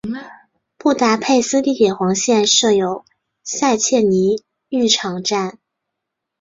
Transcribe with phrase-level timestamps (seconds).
[0.79, 3.05] 布达佩斯地铁黄线设有
[3.43, 5.59] 塞切尼浴场站。